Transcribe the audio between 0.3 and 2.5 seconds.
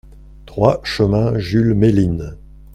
trois chemin Jules Méline